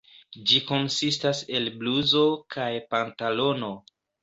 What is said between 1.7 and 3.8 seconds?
bluzo kaj pantalono.